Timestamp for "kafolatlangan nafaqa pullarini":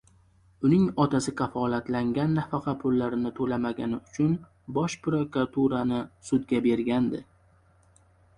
1.41-3.33